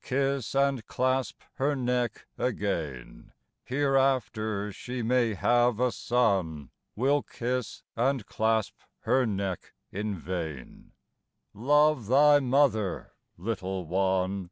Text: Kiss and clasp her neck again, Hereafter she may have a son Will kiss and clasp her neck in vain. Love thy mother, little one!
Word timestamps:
Kiss 0.00 0.54
and 0.54 0.86
clasp 0.86 1.42
her 1.56 1.76
neck 1.76 2.26
again, 2.38 3.32
Hereafter 3.66 4.72
she 4.72 5.02
may 5.02 5.34
have 5.34 5.78
a 5.78 5.92
son 5.92 6.70
Will 6.96 7.22
kiss 7.22 7.82
and 7.94 8.24
clasp 8.24 8.78
her 9.00 9.26
neck 9.26 9.74
in 9.92 10.14
vain. 10.18 10.92
Love 11.52 12.06
thy 12.06 12.40
mother, 12.40 13.12
little 13.36 13.84
one! 13.84 14.48